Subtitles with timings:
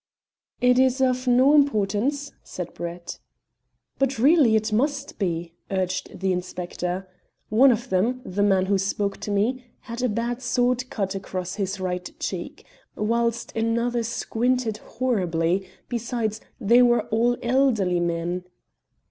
[0.61, 3.19] "It is of no importance," said Brett.
[3.99, 7.07] "But really it must be," urged the inspector.
[7.49, 11.53] "One of them, the man who spoke to me, had a bad sword cut across
[11.53, 18.45] his right cheek, whilst another squinted horribly; besides, they were all elderly men."